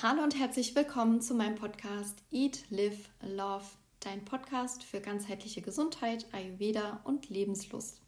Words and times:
Hallo 0.00 0.24
und 0.24 0.36
herzlich 0.36 0.74
willkommen 0.74 1.20
zu 1.20 1.32
meinem 1.32 1.54
Podcast 1.54 2.24
Eat, 2.32 2.64
Live, 2.70 3.10
Love, 3.20 3.66
dein 4.00 4.24
Podcast 4.24 4.82
für 4.82 5.00
ganzheitliche 5.00 5.62
Gesundheit, 5.62 6.26
Ayurveda 6.32 7.00
und 7.04 7.28
Lebenslust. 7.28 8.00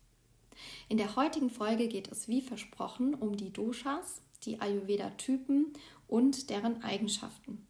In 0.88 0.96
der 0.96 1.14
heutigen 1.14 1.50
Folge 1.50 1.86
geht 1.86 2.10
es 2.10 2.26
wie 2.26 2.40
versprochen 2.40 3.14
um 3.14 3.36
die 3.36 3.52
Doshas, 3.52 4.22
die 4.44 4.60
Ayurveda-Typen 4.60 5.72
und 6.08 6.50
deren 6.50 6.82
Eigenschaften. 6.82 7.64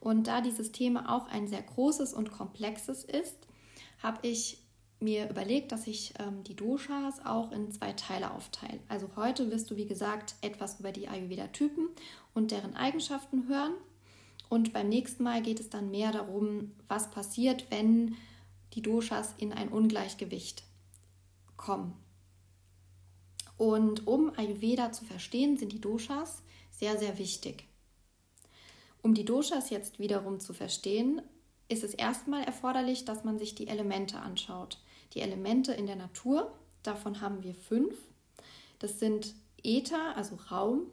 Und 0.00 0.26
da 0.26 0.40
dieses 0.40 0.72
Thema 0.72 1.14
auch 1.14 1.28
ein 1.28 1.46
sehr 1.46 1.62
großes 1.62 2.14
und 2.14 2.32
komplexes 2.32 3.04
ist, 3.04 3.46
habe 4.02 4.26
ich 4.26 4.58
mir 5.02 5.28
überlegt, 5.28 5.72
dass 5.72 5.86
ich 5.86 6.14
ähm, 6.18 6.44
die 6.44 6.56
Doshas 6.56 7.24
auch 7.24 7.52
in 7.52 7.70
zwei 7.72 7.92
Teile 7.92 8.30
aufteile. 8.30 8.78
Also 8.88 9.08
heute 9.16 9.50
wirst 9.50 9.70
du, 9.70 9.76
wie 9.76 9.86
gesagt, 9.86 10.34
etwas 10.40 10.80
über 10.80 10.92
die 10.92 11.08
Ayurveda-Typen 11.08 11.88
und 12.34 12.50
deren 12.50 12.74
Eigenschaften 12.74 13.48
hören. 13.48 13.74
Und 14.48 14.72
beim 14.72 14.88
nächsten 14.88 15.22
Mal 15.22 15.42
geht 15.42 15.60
es 15.60 15.70
dann 15.70 15.90
mehr 15.90 16.12
darum, 16.12 16.72
was 16.88 17.10
passiert, 17.10 17.70
wenn 17.70 18.16
die 18.74 18.82
Doshas 18.82 19.34
in 19.38 19.52
ein 19.52 19.68
Ungleichgewicht 19.68 20.62
kommen. 21.56 21.94
Und 23.56 24.06
um 24.06 24.32
Ayurveda 24.36 24.92
zu 24.92 25.04
verstehen, 25.04 25.56
sind 25.56 25.72
die 25.72 25.80
Doshas 25.80 26.42
sehr, 26.70 26.98
sehr 26.98 27.18
wichtig. 27.18 27.64
Um 29.02 29.14
die 29.14 29.24
Doshas 29.24 29.70
jetzt 29.70 29.98
wiederum 29.98 30.40
zu 30.40 30.52
verstehen, 30.52 31.22
ist 31.68 31.84
es 31.84 31.94
erstmal 31.94 32.44
erforderlich, 32.44 33.04
dass 33.04 33.24
man 33.24 33.38
sich 33.38 33.54
die 33.54 33.68
Elemente 33.68 34.18
anschaut. 34.18 34.78
Die 35.12 35.20
Elemente 35.20 35.72
in 35.72 35.86
der 35.86 35.96
Natur, 35.96 36.52
davon 36.82 37.20
haben 37.20 37.42
wir 37.42 37.54
fünf. 37.54 37.94
Das 38.78 38.98
sind 38.98 39.34
Äther, 39.62 40.16
also 40.16 40.36
Raum, 40.50 40.86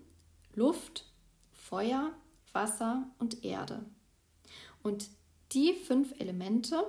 Luft, 0.53 1.05
Feuer, 1.51 2.11
Wasser 2.53 3.07
und 3.19 3.43
Erde. 3.43 3.85
Und 4.83 5.09
die 5.51 5.73
fünf 5.73 6.19
Elemente 6.19 6.83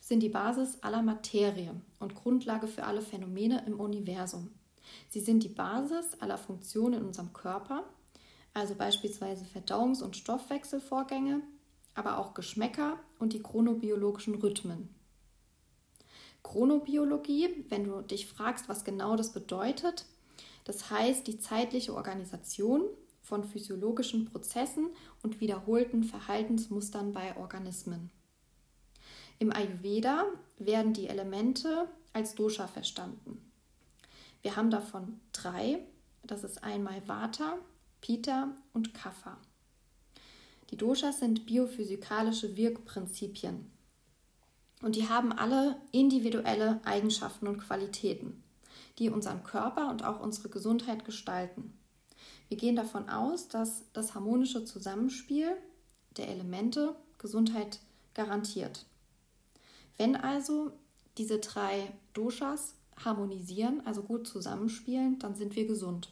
sind 0.00 0.20
die 0.20 0.28
Basis 0.28 0.82
aller 0.82 1.02
Materie 1.02 1.74
und 1.98 2.14
Grundlage 2.14 2.68
für 2.68 2.84
alle 2.84 3.02
Phänomene 3.02 3.64
im 3.66 3.80
Universum. 3.80 4.50
Sie 5.08 5.20
sind 5.20 5.42
die 5.42 5.48
Basis 5.48 6.14
aller 6.20 6.38
Funktionen 6.38 7.00
in 7.00 7.06
unserem 7.06 7.32
Körper, 7.32 7.84
also 8.54 8.74
beispielsweise 8.74 9.44
Verdauungs- 9.44 10.02
und 10.02 10.16
Stoffwechselvorgänge, 10.16 11.42
aber 11.94 12.18
auch 12.18 12.34
Geschmäcker 12.34 13.00
und 13.18 13.32
die 13.32 13.42
chronobiologischen 13.42 14.36
Rhythmen. 14.36 14.95
Chronobiologie, 16.46 17.64
wenn 17.70 17.84
du 17.84 18.02
dich 18.02 18.28
fragst, 18.28 18.68
was 18.68 18.84
genau 18.84 19.16
das 19.16 19.32
bedeutet, 19.32 20.06
das 20.64 20.90
heißt 20.90 21.26
die 21.26 21.38
zeitliche 21.38 21.92
Organisation 21.92 22.82
von 23.20 23.42
physiologischen 23.42 24.26
Prozessen 24.26 24.90
und 25.24 25.40
wiederholten 25.40 26.04
Verhaltensmustern 26.04 27.12
bei 27.12 27.36
Organismen. 27.36 28.10
Im 29.40 29.52
Ayurveda 29.52 30.24
werden 30.58 30.92
die 30.92 31.08
Elemente 31.08 31.88
als 32.12 32.36
Dosha 32.36 32.68
verstanden. 32.68 33.50
Wir 34.42 34.54
haben 34.54 34.70
davon 34.70 35.20
drei. 35.32 35.80
Das 36.22 36.44
ist 36.44 36.62
einmal 36.62 37.06
Vata, 37.08 37.58
Pitta 38.00 38.54
und 38.72 38.94
Kapha. 38.94 39.36
Die 40.70 40.76
Doshas 40.76 41.18
sind 41.18 41.44
biophysikalische 41.46 42.56
Wirkprinzipien 42.56 43.75
und 44.82 44.96
die 44.96 45.08
haben 45.08 45.32
alle 45.32 45.76
individuelle 45.92 46.80
Eigenschaften 46.84 47.46
und 47.46 47.58
Qualitäten, 47.58 48.42
die 48.98 49.10
unseren 49.10 49.42
Körper 49.42 49.90
und 49.90 50.04
auch 50.04 50.20
unsere 50.20 50.48
Gesundheit 50.48 51.04
gestalten. 51.04 51.72
Wir 52.48 52.56
gehen 52.56 52.76
davon 52.76 53.08
aus, 53.08 53.48
dass 53.48 53.84
das 53.92 54.14
harmonische 54.14 54.64
Zusammenspiel 54.64 55.56
der 56.16 56.28
Elemente 56.28 56.94
Gesundheit 57.18 57.80
garantiert. 58.14 58.86
Wenn 59.96 60.16
also 60.16 60.72
diese 61.18 61.38
drei 61.38 61.92
Doshas 62.12 62.74
harmonisieren, 63.04 63.84
also 63.86 64.02
gut 64.02 64.26
zusammenspielen, 64.26 65.18
dann 65.18 65.34
sind 65.34 65.56
wir 65.56 65.66
gesund. 65.66 66.10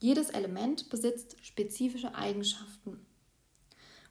Jedes 0.00 0.30
Element 0.30 0.90
besitzt 0.90 1.36
spezifische 1.42 2.14
Eigenschaften. 2.14 3.03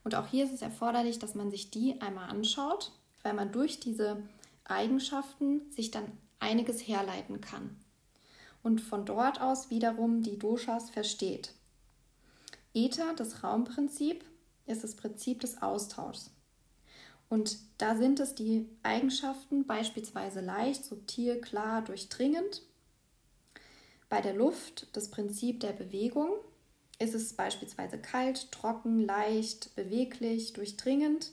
Und 0.04 0.16
auch 0.16 0.28
hier 0.28 0.46
ist 0.46 0.54
es 0.54 0.62
erforderlich, 0.62 1.20
dass 1.20 1.36
man 1.36 1.50
sich 1.50 1.72
die 1.72 2.02
einmal 2.02 2.30
anschaut, 2.30 2.92
weil 3.22 3.34
man 3.34 3.52
durch 3.52 3.80
diese 3.80 4.22
Eigenschaften 4.66 5.72
sich 5.72 5.92
dann 5.92 6.06
einiges 6.40 6.88
herleiten 6.88 7.42
kann 7.42 7.78
und 8.64 8.82
von 8.82 9.06
dort 9.06 9.42
aus 9.42 9.70
wiederum 9.70 10.24
die 10.24 10.40
Doshas 10.40 10.90
versteht. 10.90 11.54
Ether, 12.74 13.14
das 13.16 13.44
Raumprinzip, 13.44 14.24
ist 14.66 14.84
das 14.84 14.96
Prinzip 14.96 15.42
des 15.42 15.62
Austauschs. 15.62 16.32
Und 17.30 17.58
da 17.78 17.96
sind 17.96 18.20
es 18.20 18.36
die 18.36 18.70
Eigenschaften 18.84 19.66
beispielsweise 19.66 20.42
leicht, 20.42 20.86
subtil, 20.86 21.42
klar, 21.42 21.82
durchdringend. 21.82 22.62
Bei 24.10 24.22
der 24.22 24.34
Luft 24.34 24.88
das 24.94 25.10
Prinzip 25.10 25.60
der 25.60 25.74
Bewegung 25.74 26.30
ist 27.04 27.14
es 27.14 27.34
beispielsweise 27.34 27.98
kalt, 27.98 28.52
trocken, 28.52 29.02
leicht, 29.02 29.76
beweglich, 29.76 30.54
durchdringend. 30.54 31.32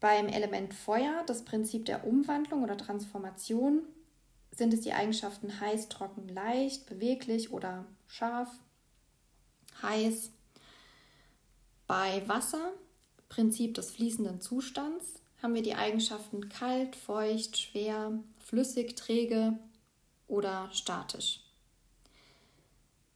Beim 0.00 0.28
Element 0.28 0.74
Feuer 0.74 1.24
das 1.26 1.44
Prinzip 1.44 1.86
der 1.86 2.06
Umwandlung 2.06 2.62
oder 2.62 2.76
Transformation 2.76 3.82
sind 4.50 4.72
es 4.72 4.82
die 4.82 4.92
Eigenschaften 4.92 5.60
heiß, 5.60 5.88
trocken, 5.88 6.28
leicht, 6.28 6.86
beweglich 6.86 7.52
oder 7.52 7.86
scharf, 8.06 8.50
heiß. 9.82 10.30
Bei 11.86 12.26
Wasser, 12.28 12.72
Prinzip 13.28 13.74
des 13.74 13.90
fließenden 13.90 14.40
Zustands, 14.40 15.20
haben 15.42 15.54
wir 15.54 15.62
die 15.62 15.74
Eigenschaften 15.74 16.48
kalt, 16.48 16.96
feucht, 16.96 17.58
schwer, 17.58 18.18
flüssig, 18.38 18.96
träge 18.96 19.58
oder 20.26 20.70
statisch. 20.72 21.43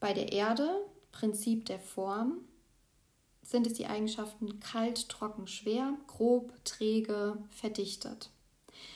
Bei 0.00 0.12
der 0.12 0.32
Erde, 0.32 0.84
Prinzip 1.12 1.66
der 1.66 1.81
Form, 1.81 2.38
sind 3.42 3.66
es 3.66 3.75
die 3.75 3.86
Eigenschaften 3.86 4.60
kalt, 4.60 5.09
trocken, 5.09 5.47
schwer, 5.47 5.94
grob, 6.06 6.53
träge, 6.64 7.38
verdichtet. 7.50 8.31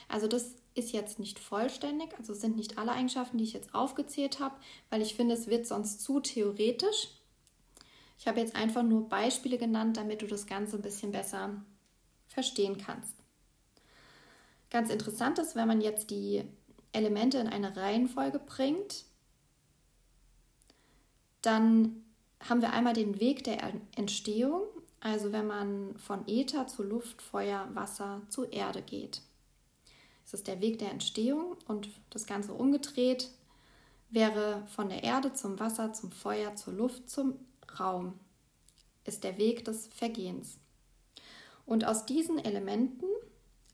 Also 0.09 0.29
das 0.29 0.55
ist 0.75 0.93
jetzt 0.93 1.19
nicht 1.19 1.39
vollständig, 1.39 2.11
also 2.19 2.35
sind 2.35 2.57
nicht 2.57 2.79
alle 2.79 2.93
Eigenschaften, 2.93 3.39
die 3.39 3.45
ich 3.45 3.53
jetzt 3.53 3.75
aufgezählt 3.75 4.41
habe, 4.41 4.55
weil 4.91 5.03
ich 5.03 5.15
finde, 5.15 5.35
es 5.35 5.47
wird 5.47 5.67
sonst 5.67 6.03
zu 6.03 6.21
theoretisch. 6.21 7.09
Ich 8.19 8.29
habe 8.29 8.41
jetzt 8.41 8.55
einfach 8.55 8.83
nur 8.83 9.09
Beispiele 9.09 9.59
genannt, 9.59 9.97
damit 9.97 10.23
du 10.23 10.27
das 10.27 10.47
Ganze 10.47 10.77
ein 10.77 10.83
bisschen 10.83 11.12
besser 11.12 11.62
verstehen 12.29 12.79
kannst. 12.79 13.15
Ganz 14.71 14.91
interessant 14.91 15.39
ist, 15.39 15.57
wenn 15.57 15.69
man 15.69 15.81
jetzt 15.81 16.11
die 16.11 16.45
Elemente 16.93 17.39
in 17.39 17.49
eine 17.49 17.77
Reihenfolge 17.77 18.39
bringt, 18.39 19.05
dann 21.43 22.05
haben 22.41 22.63
wir 22.63 22.73
einmal 22.73 22.95
den 22.95 23.21
Weg 23.21 23.45
der 23.45 23.73
Entstehung, 23.97 24.63
also 25.01 25.33
wenn 25.33 25.47
man 25.47 25.97
von 25.99 26.27
Äther 26.27 26.67
zu 26.67 26.83
Luft, 26.83 27.23
Feuer, 27.23 27.69
Wasser 27.75 28.23
zu 28.29 28.45
Erde 28.45 28.83
geht. 28.83 29.23
Es 30.25 30.35
ist 30.35 30.47
der 30.47 30.61
Weg 30.61 30.79
der 30.79 30.91
Entstehung 30.91 31.57
und 31.67 31.89
das 32.11 32.27
Ganze 32.27 32.55
umgedreht 32.55 33.31
wäre 34.13 34.63
von 34.69 34.89
der 34.89 35.03
Erde 35.03 35.33
zum 35.33 35.59
Wasser, 35.59 35.93
zum 35.93 36.13
Feuer, 36.13 36.55
zur 36.55 36.75
Luft, 36.75 37.09
zum 37.11 37.39
Raum. 37.79 38.19
Ist 39.05 39.25
der 39.25 39.39
Weg 39.39 39.65
des 39.65 39.89
Vergehens. 39.89 40.59
Und 41.67 41.85
aus 41.85 42.07
diesen 42.07 42.39
Elementen 42.39 43.07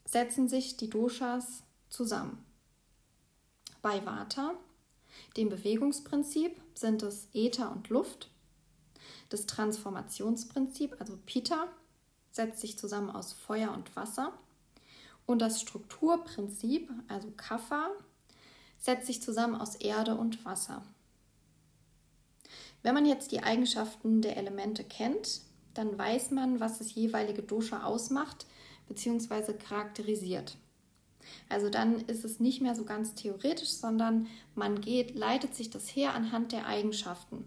setzen 0.05 0.49
sich 0.49 0.77
die 0.77 0.89
Doshas 0.89 1.65
zusammen. 1.91 2.45
Bei 3.83 4.05
Vata, 4.06 4.55
dem 5.37 5.49
Bewegungsprinzip, 5.49 6.56
sind 6.81 7.03
es 7.03 7.28
Äther 7.33 7.71
und 7.71 7.88
Luft. 7.88 8.31
Das 9.29 9.47
Transformationsprinzip, 9.47 10.97
also 10.99 11.19
Pitta, 11.26 11.69
setzt 12.31 12.61
sich 12.61 12.79
zusammen 12.79 13.11
aus 13.11 13.32
Feuer 13.32 13.73
und 13.73 13.94
Wasser. 13.97 14.32
Und 15.26 15.43
das 15.43 15.61
Strukturprinzip, 15.61 16.91
also 17.08 17.31
Kapha, 17.37 17.91
setzt 18.79 19.06
sich 19.06 19.20
zusammen 19.23 19.56
aus 19.56 19.75
Erde 19.76 20.14
und 20.14 20.44
Wasser. 20.44 20.82
Wenn 22.82 22.94
man 22.94 23.06
jetzt 23.06 23.32
die 23.32 23.43
Eigenschaften 23.43 24.23
der 24.23 24.37
Elemente 24.37 24.85
kennt, 24.85 25.43
dann 25.75 25.99
weiß 25.99 26.31
man, 26.31 26.61
was 26.61 26.79
das 26.79 26.94
jeweilige 26.94 27.43
Dosha 27.43 27.85
ausmacht 27.85 28.47
bzw. 28.88 29.52
charakterisiert. 29.55 30.56
Also 31.48 31.70
dann 31.70 32.00
ist 32.02 32.25
es 32.25 32.40
nicht 32.40 32.60
mehr 32.60 32.75
so 32.75 32.84
ganz 32.84 33.14
theoretisch, 33.14 33.70
sondern 33.70 34.26
man 34.54 34.80
geht, 34.80 35.14
leitet 35.14 35.54
sich 35.54 35.70
das 35.70 35.88
her 35.88 36.14
anhand 36.14 36.52
der 36.52 36.66
Eigenschaften. 36.66 37.44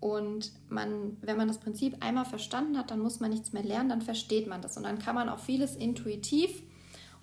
Und 0.00 0.52
man, 0.70 1.18
wenn 1.20 1.36
man 1.36 1.48
das 1.48 1.58
Prinzip 1.58 1.96
einmal 2.00 2.24
verstanden 2.24 2.78
hat, 2.78 2.90
dann 2.90 3.00
muss 3.00 3.20
man 3.20 3.30
nichts 3.30 3.52
mehr 3.52 3.62
lernen, 3.62 3.90
dann 3.90 4.02
versteht 4.02 4.46
man 4.46 4.62
das. 4.62 4.76
Und 4.76 4.84
dann 4.84 4.98
kann 4.98 5.14
man 5.14 5.28
auch 5.28 5.38
vieles 5.38 5.76
intuitiv 5.76 6.62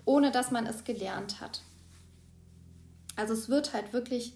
ohne 0.08 0.30
dass 0.30 0.50
man 0.50 0.66
es 0.66 0.84
gelernt 0.84 1.42
hat. 1.42 1.60
Also 3.14 3.34
es 3.34 3.50
wird 3.50 3.74
halt 3.74 3.92
wirklich 3.92 4.32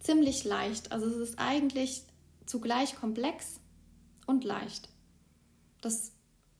ziemlich 0.00 0.42
leicht. 0.42 0.90
Also 0.90 1.06
es 1.06 1.16
ist 1.16 1.38
eigentlich 1.38 2.02
zugleich 2.46 2.96
komplex 2.96 3.60
und 4.26 4.42
leicht. 4.42 4.88
Das 5.82 6.10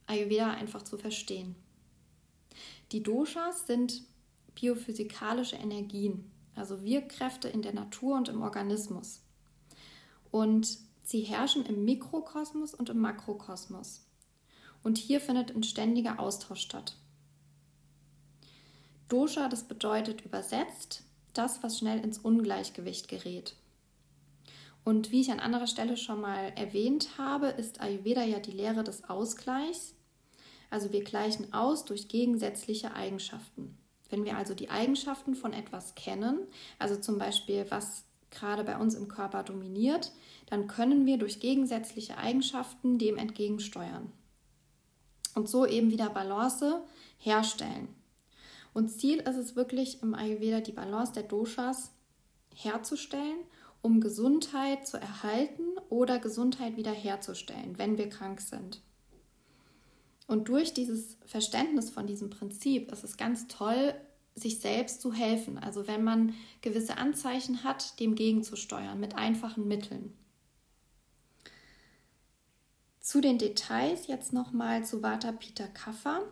Ayurveda 0.07 0.53
einfach 0.53 0.83
zu 0.83 0.99
verstehen. 0.99 1.57
Die 2.93 3.03
Doshas 3.03 3.67
sind 3.67 4.03
biophysikalische 4.55 5.57
Energien, 5.57 6.31
also 6.55 6.83
Wirkkräfte 6.83 7.49
in 7.49 7.63
der 7.63 7.75
Natur 7.75 8.17
und 8.17 8.29
im 8.29 8.43
Organismus. 8.43 9.23
Und 10.31 10.79
sie 11.05 11.21
herrschen 11.23 11.65
im 11.67 11.85
Mikrokosmos 11.85 12.75
und 12.75 12.89
im 12.89 12.99
Makrokosmos. 12.99 14.07
Und 14.83 14.99
hier 14.99 15.21
findet 15.21 15.55
ein 15.55 15.63
ständiger 15.63 16.21
Austausch 16.21 16.61
statt. 16.61 16.97
Dosha, 19.09 19.49
das 19.49 19.65
bedeutet 19.65 20.25
übersetzt 20.25 21.05
das, 21.35 21.63
was 21.63 21.79
schnell 21.79 22.01
ins 22.01 22.19
Ungleichgewicht 22.19 23.09
gerät. 23.09 23.57
Und 24.85 25.11
wie 25.11 25.21
ich 25.21 25.31
an 25.31 25.41
anderer 25.41 25.67
Stelle 25.67 25.97
schon 25.97 26.21
mal 26.21 26.53
erwähnt 26.57 27.17
habe, 27.17 27.49
ist 27.49 27.81
Ayurveda 27.81 28.23
ja 28.23 28.39
die 28.39 28.51
Lehre 28.51 28.85
des 28.85 29.05
Ausgleichs. 29.05 29.95
Also 30.71 30.93
wir 30.93 31.03
gleichen 31.03 31.53
aus 31.55 31.85
durch 31.85 32.09
gegensätzliche 32.09 32.95
Eigenschaften. 32.95 33.79
Wenn 34.15 34.25
wir 34.25 34.39
also 34.39 34.55
die 34.55 34.71
Eigenschaften 34.71 35.35
von 35.35 35.53
etwas 35.53 35.97
kennen, 35.97 36.47
also 36.79 36.95
zum 36.95 37.19
Beispiel 37.19 37.67
was 37.71 38.05
gerade 38.31 38.63
bei 38.63 38.79
uns 38.79 38.95
im 38.95 39.09
Körper 39.09 39.43
dominiert, 39.43 40.13
dann 40.47 40.69
können 40.69 41.05
wir 41.05 41.19
durch 41.19 41.41
gegensätzliche 41.41 42.17
Eigenschaften 42.17 42.97
dem 42.97 43.17
entgegensteuern. 43.17 44.13
Und 45.35 45.49
so 45.49 45.67
eben 45.67 45.91
wieder 45.91 46.11
Balance 46.11 46.85
herstellen. 47.19 47.89
Und 48.73 48.91
Ziel 48.91 49.19
ist 49.19 49.37
es 49.37 49.57
wirklich 49.57 50.01
im 50.01 50.15
Ayurveda 50.15 50.61
die 50.61 50.71
Balance 50.71 51.15
der 51.15 51.25
Doshas 51.25 51.91
herzustellen, 52.55 53.41
um 53.83 54.01
Gesundheit 54.01 54.87
zu 54.87 54.97
erhalten 54.97 55.77
oder 55.89 56.21
Gesundheit 56.21 56.77
wiederherzustellen, 56.77 57.79
wenn 57.79 57.99
wir 57.99 58.09
krank 58.11 58.41
sind. 58.41 58.81
Und 60.27 60.49
durch 60.49 60.73
dieses 60.73 61.19
Verständnis 61.27 61.91
von 61.91 62.07
diesem 62.07 62.31
Prinzip 62.31 62.91
ist 62.93 63.05
es 63.05 63.17
ganz 63.17 63.47
toll, 63.47 63.95
sich 64.35 64.61
selbst 64.61 65.01
zu 65.01 65.13
helfen. 65.13 65.59
Also 65.59 65.87
wenn 65.87 66.03
man 66.03 66.35
gewisse 66.61 66.97
Anzeichen 66.97 67.63
hat, 67.63 68.01
dem 68.01 68.15
gegenzusteuern 68.15 68.99
mit 68.99 69.17
einfachen 69.17 69.69
Mitteln. 69.69 70.13
Zu 73.01 73.21
den 73.21 73.39
Details 73.39 74.07
jetzt 74.07 74.33
nochmal 74.33 74.85
zu 74.85 75.03
Vata 75.03 75.31
Pitta 75.31 75.67
Kapha. 75.67 76.23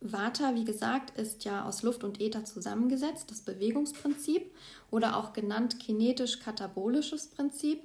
Vata, 0.00 0.54
wie 0.54 0.64
gesagt, 0.64 1.18
ist 1.18 1.44
ja 1.44 1.64
aus 1.64 1.82
Luft 1.82 2.04
und 2.04 2.20
Äther 2.20 2.44
zusammengesetzt, 2.44 3.30
das 3.30 3.40
Bewegungsprinzip 3.40 4.54
oder 4.90 5.16
auch 5.16 5.32
genannt 5.32 5.80
kinetisch-katabolisches 5.80 7.28
Prinzip. 7.30 7.82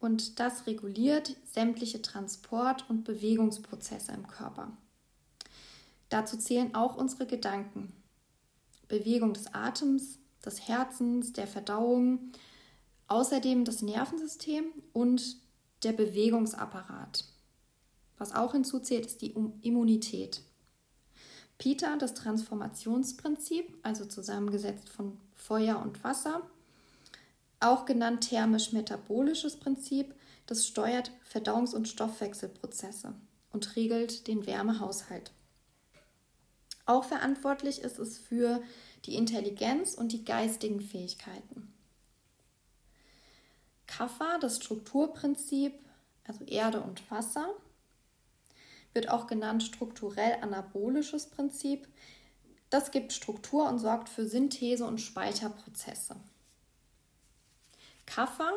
Und 0.00 0.40
das 0.40 0.66
reguliert 0.66 1.36
sämtliche 1.44 2.02
Transport- 2.02 2.88
und 2.88 3.04
Bewegungsprozesse 3.04 4.12
im 4.12 4.26
Körper. 4.26 4.72
Dazu 6.08 6.36
zählen 6.36 6.74
auch 6.74 6.96
unsere 6.96 7.26
Gedanken, 7.26 7.92
Bewegung 8.88 9.34
des 9.34 9.54
Atems, 9.54 10.18
des 10.44 10.66
Herzens, 10.66 11.32
der 11.32 11.46
Verdauung, 11.46 12.32
außerdem 13.06 13.64
das 13.64 13.82
Nervensystem 13.82 14.64
und 14.92 15.36
der 15.82 15.92
Bewegungsapparat. 15.92 17.24
Was 18.18 18.34
auch 18.34 18.52
hinzuzählt, 18.52 19.06
ist 19.06 19.22
die 19.22 19.34
Immunität. 19.62 20.42
Pita, 21.58 21.96
das 21.96 22.14
Transformationsprinzip, 22.14 23.76
also 23.82 24.06
zusammengesetzt 24.06 24.88
von 24.88 25.18
Feuer 25.34 25.78
und 25.78 26.02
Wasser, 26.02 26.42
auch 27.60 27.84
genannt 27.84 28.28
thermisch-metabolisches 28.28 29.58
Prinzip, 29.58 30.14
das 30.46 30.66
steuert 30.66 31.12
Verdauungs- 31.30 31.74
und 31.74 31.88
Stoffwechselprozesse 31.88 33.14
und 33.52 33.76
regelt 33.76 34.26
den 34.26 34.46
Wärmehaushalt. 34.46 35.32
Auch 36.86 37.04
verantwortlich 37.04 37.82
ist 37.82 37.98
es 37.98 38.18
für 38.18 38.62
die 39.04 39.14
Intelligenz 39.14 39.94
und 39.94 40.12
die 40.12 40.24
geistigen 40.24 40.80
Fähigkeiten. 40.80 41.72
Kapha, 43.86 44.38
das 44.38 44.56
Strukturprinzip, 44.56 45.74
also 46.26 46.44
Erde 46.44 46.80
und 46.80 47.08
Wasser, 47.10 47.48
wird 48.92 49.08
auch 49.08 49.26
genannt 49.26 49.62
strukturell 49.62 50.38
anabolisches 50.40 51.26
Prinzip. 51.26 51.86
Das 52.70 52.90
gibt 52.90 53.12
Struktur 53.12 53.68
und 53.68 53.78
sorgt 53.78 54.08
für 54.08 54.26
Synthese 54.26 54.84
und 54.84 55.00
Speicherprozesse. 55.00 56.16
Kapha 58.10 58.50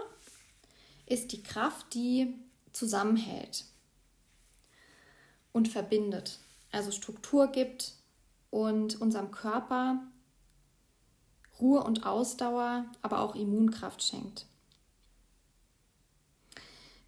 ist 1.06 1.32
die 1.32 1.44
Kraft, 1.44 1.94
die 1.94 2.34
zusammenhält 2.72 3.66
und 5.52 5.68
verbindet, 5.68 6.40
also 6.72 6.90
Struktur 6.90 7.48
gibt 7.48 7.94
und 8.50 9.00
unserem 9.00 9.30
Körper 9.30 10.02
Ruhe 11.60 11.84
und 11.84 12.04
Ausdauer, 12.04 12.86
aber 13.04 13.20
auch 13.20 13.36
Immunkraft 13.36 14.02
schenkt. 14.02 14.48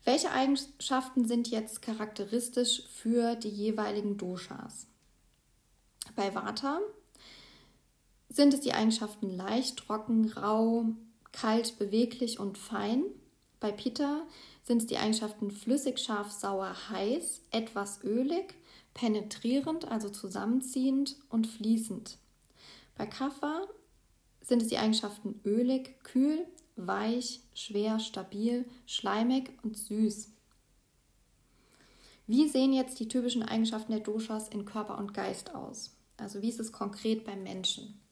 Welche 0.03 0.30
Eigenschaften 0.30 1.27
sind 1.27 1.47
jetzt 1.47 1.81
charakteristisch 1.81 2.83
für 2.89 3.36
die 3.36 3.50
jeweiligen 3.50 4.18
Doshas? 4.18 4.86
Bei 6.15 6.36
Vata 6.36 6.80
sind 8.30 8.53
es 8.53 8.62
die 8.62 8.74
Eigenschaften 8.74 9.36
leicht, 9.36 9.77
trocken, 9.77 10.31
rau, 10.31 10.86
kalt, 11.36 11.78
beweglich 11.78 12.40
und 12.40 12.58
fein. 12.58 13.04
Bei 13.60 13.72
Pitta 13.72 14.26
sind 14.64 14.82
es 14.82 14.88
die 14.88 14.98
Eigenschaften 14.98 15.52
flüssig, 15.52 16.00
scharf, 16.00 16.32
sauer, 16.32 16.76
heiß, 16.90 17.42
etwas 17.52 18.04
ölig, 18.04 18.56
penetrierend, 18.94 19.86
also 19.92 20.10
zusammenziehend 20.10 21.18
und 21.30 21.46
fließend. 21.46 22.18
Bei 22.98 23.06
Kapha 23.06 23.68
sind 24.42 24.62
es 24.62 24.70
die 24.70 24.78
Eigenschaften 24.78 25.42
ölig, 25.44 26.02
kühl, 26.04 26.48
weich, 26.78 27.42
schwer, 27.54 28.00
stabil, 28.00 28.66
schleimig 28.86 29.52
und 29.64 29.78
süß. 29.78 30.31
Wie 32.28 32.48
sehen 32.48 32.74
jetzt 32.74 33.00
die 33.00 33.08
typischen 33.08 33.44
Eigenschaften 33.44 33.92
der 33.92 34.02
Doshas 34.02 34.48
in 34.48 34.66
Körper 34.66 34.98
und 34.98 35.14
Geist 35.14 35.54
aus? 35.54 35.96
Also 36.18 36.42
wie 36.42 36.50
ist 36.50 36.60
es 36.60 36.72
konkret 36.72 37.26
beim 37.26 37.44
Menschen? 37.44 38.05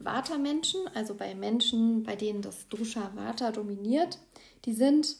Vata-Menschen, 0.00 0.80
also 0.94 1.14
bei 1.14 1.34
Menschen, 1.34 2.02
bei 2.02 2.16
denen 2.16 2.42
das 2.42 2.68
Dosha 2.68 3.12
Vata 3.14 3.52
dominiert, 3.52 4.18
die 4.64 4.72
sind 4.72 5.16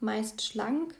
meist 0.00 0.42
schlank, 0.42 0.94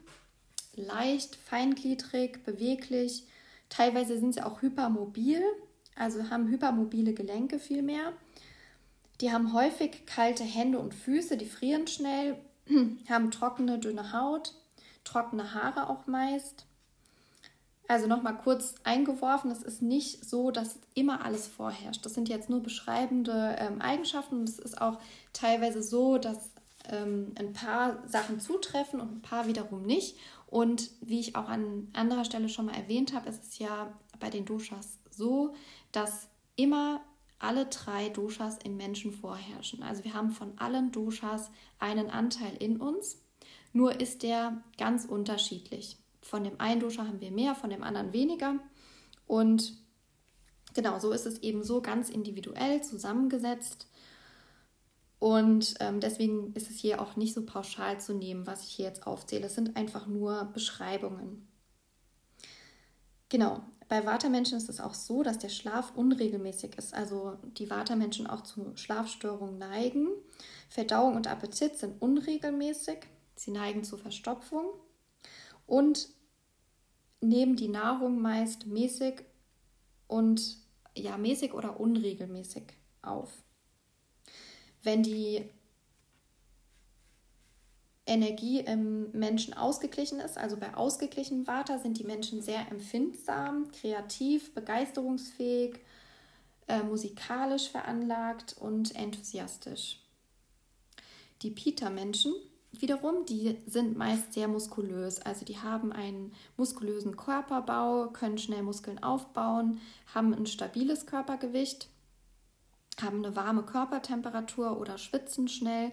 leicht, 0.74 1.36
feingliedrig, 1.36 2.44
beweglich. 2.44 3.24
Teilweise 3.68 4.18
sind 4.18 4.34
sie 4.34 4.42
auch 4.42 4.62
hypermobil, 4.62 5.42
also 5.96 6.30
haben 6.30 6.48
hypermobile 6.48 7.12
Gelenke 7.12 7.58
vielmehr. 7.58 8.12
Die 9.20 9.32
haben 9.32 9.52
häufig 9.52 10.06
kalte 10.06 10.44
Hände 10.44 10.78
und 10.78 10.94
Füße, 10.94 11.36
die 11.36 11.46
frieren 11.46 11.88
schnell, 11.88 12.38
haben 13.08 13.32
trockene, 13.32 13.80
dünne 13.80 14.12
Haut, 14.12 14.54
trockene 15.02 15.54
Haare 15.54 15.90
auch 15.90 16.06
meist. 16.06 16.67
Also 17.88 18.06
nochmal 18.06 18.36
kurz 18.36 18.74
eingeworfen, 18.84 19.50
es 19.50 19.62
ist 19.62 19.80
nicht 19.80 20.28
so, 20.28 20.50
dass 20.50 20.78
immer 20.92 21.24
alles 21.24 21.46
vorherrscht. 21.46 22.04
Das 22.04 22.12
sind 22.12 22.28
jetzt 22.28 22.50
nur 22.50 22.62
beschreibende 22.62 23.56
ähm, 23.58 23.80
Eigenschaften 23.80 24.40
und 24.40 24.48
es 24.48 24.58
ist 24.58 24.78
auch 24.80 24.98
teilweise 25.32 25.82
so, 25.82 26.18
dass 26.18 26.50
ähm, 26.90 27.32
ein 27.38 27.54
paar 27.54 28.06
Sachen 28.06 28.40
zutreffen 28.40 29.00
und 29.00 29.16
ein 29.16 29.22
paar 29.22 29.46
wiederum 29.46 29.86
nicht. 29.86 30.18
Und 30.46 30.90
wie 31.00 31.18
ich 31.18 31.34
auch 31.34 31.48
an 31.48 31.88
anderer 31.94 32.26
Stelle 32.26 32.50
schon 32.50 32.66
mal 32.66 32.76
erwähnt 32.76 33.14
habe, 33.14 33.30
ist 33.30 33.44
es 33.44 33.58
ja 33.58 33.90
bei 34.20 34.28
den 34.28 34.44
Doshas 34.44 34.98
so, 35.10 35.54
dass 35.90 36.28
immer 36.56 37.00
alle 37.38 37.66
drei 37.66 38.10
Doshas 38.10 38.58
im 38.64 38.76
Menschen 38.76 39.12
vorherrschen. 39.12 39.82
Also 39.82 40.04
wir 40.04 40.12
haben 40.12 40.30
von 40.30 40.58
allen 40.58 40.92
Doshas 40.92 41.50
einen 41.78 42.10
Anteil 42.10 42.54
in 42.58 42.78
uns, 42.78 43.22
nur 43.72 43.98
ist 43.98 44.22
der 44.22 44.62
ganz 44.76 45.06
unterschiedlich. 45.06 45.96
Von 46.28 46.44
dem 46.44 46.60
einen 46.60 46.80
Dosha 46.80 47.06
haben 47.06 47.22
wir 47.22 47.30
mehr, 47.30 47.54
von 47.54 47.70
dem 47.70 47.82
anderen 47.82 48.12
weniger. 48.12 48.56
Und 49.26 49.72
genau 50.74 50.98
so 50.98 51.10
ist 51.12 51.24
es 51.24 51.38
eben 51.38 51.64
so 51.64 51.80
ganz 51.80 52.10
individuell 52.10 52.82
zusammengesetzt. 52.82 53.88
Und 55.18 55.74
ähm, 55.80 56.00
deswegen 56.00 56.52
ist 56.52 56.70
es 56.70 56.76
hier 56.76 57.00
auch 57.00 57.16
nicht 57.16 57.32
so 57.32 57.46
pauschal 57.46 57.98
zu 57.98 58.12
nehmen, 58.12 58.46
was 58.46 58.62
ich 58.64 58.68
hier 58.72 58.84
jetzt 58.84 59.06
aufzähle. 59.06 59.46
Es 59.46 59.54
sind 59.54 59.74
einfach 59.76 60.06
nur 60.06 60.44
Beschreibungen. 60.52 61.48
Genau, 63.30 63.62
bei 63.88 64.04
Watermenschen 64.04 64.58
ist 64.58 64.68
es 64.68 64.80
auch 64.80 64.94
so, 64.94 65.22
dass 65.22 65.38
der 65.38 65.48
Schlaf 65.48 65.92
unregelmäßig 65.96 66.76
ist. 66.76 66.92
Also 66.92 67.38
die 67.42 67.70
Watermenschen 67.70 68.26
auch 68.26 68.42
zu 68.42 68.76
Schlafstörungen 68.76 69.56
neigen. 69.56 70.08
Verdauung 70.68 71.16
und 71.16 71.26
Appetit 71.26 71.78
sind 71.78 72.02
unregelmäßig. 72.02 72.98
Sie 73.34 73.50
neigen 73.50 73.82
zur 73.82 73.98
Verstopfung 73.98 74.66
und 75.66 76.08
nehmen 77.20 77.56
die 77.56 77.68
Nahrung 77.68 78.20
meist 78.20 78.66
mäßig 78.66 79.24
und 80.06 80.58
ja, 80.96 81.16
mäßig 81.16 81.54
oder 81.54 81.78
unregelmäßig 81.78 82.64
auf. 83.02 83.30
Wenn 84.82 85.02
die 85.02 85.50
Energie 88.08 88.60
im 88.60 89.10
Menschen 89.12 89.54
ausgeglichen 89.54 90.18
ist. 90.18 90.38
Also 90.38 90.56
bei 90.56 90.74
ausgeglichenem 90.74 91.46
Vata 91.46 91.78
sind 91.78 91.98
die 91.98 92.04
Menschen 92.04 92.40
sehr 92.40 92.66
empfindsam, 92.70 93.70
kreativ, 93.70 94.54
begeisterungsfähig, 94.54 95.78
äh, 96.68 96.82
musikalisch 96.82 97.68
veranlagt 97.68 98.56
und 98.58 98.96
enthusiastisch. 98.96 100.00
Die 101.42 101.50
Pita-Menschen 101.50 102.32
wiederum, 102.72 103.24
die 103.26 103.58
sind 103.66 103.96
meist 103.96 104.32
sehr 104.32 104.48
muskulös. 104.48 105.20
Also 105.20 105.44
die 105.44 105.58
haben 105.58 105.92
einen 105.92 106.32
muskulösen 106.56 107.16
Körperbau, 107.16 108.08
können 108.08 108.38
schnell 108.38 108.62
Muskeln 108.62 109.02
aufbauen, 109.02 109.80
haben 110.14 110.34
ein 110.34 110.46
stabiles 110.46 111.06
Körpergewicht, 111.06 111.88
haben 113.00 113.24
eine 113.24 113.36
warme 113.36 113.62
Körpertemperatur 113.62 114.78
oder 114.78 114.98
schwitzen 114.98 115.48
schnell, 115.48 115.92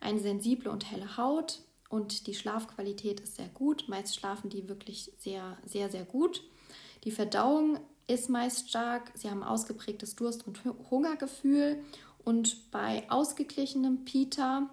eine 0.00 0.20
sensible 0.20 0.70
und 0.70 0.90
helle 0.90 1.16
Haut 1.16 1.62
und 1.88 2.26
die 2.26 2.34
Schlafqualität 2.34 3.20
ist 3.20 3.36
sehr 3.36 3.48
gut. 3.48 3.84
Meist 3.88 4.16
schlafen 4.16 4.50
die 4.50 4.68
wirklich 4.68 5.12
sehr, 5.18 5.56
sehr, 5.64 5.90
sehr 5.90 6.04
gut. 6.04 6.42
Die 7.04 7.12
Verdauung 7.12 7.78
ist 8.06 8.28
meist 8.28 8.68
stark. 8.68 9.12
Sie 9.14 9.30
haben 9.30 9.42
ausgeprägtes 9.42 10.16
Durst- 10.16 10.46
und 10.46 10.60
Hungergefühl. 10.90 11.82
Und 12.24 12.70
bei 12.70 13.08
ausgeglichenem 13.10 14.04
Pita 14.04 14.70